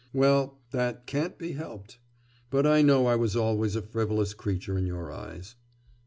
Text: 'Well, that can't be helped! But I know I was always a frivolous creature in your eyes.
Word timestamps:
'Well, 0.13 0.57
that 0.71 1.05
can't 1.05 1.37
be 1.37 1.51
helped! 1.51 1.99
But 2.49 2.65
I 2.65 2.81
know 2.81 3.05
I 3.05 3.15
was 3.15 3.35
always 3.35 3.75
a 3.75 3.83
frivolous 3.83 4.33
creature 4.33 4.75
in 4.75 4.87
your 4.87 5.11
eyes. 5.11 5.55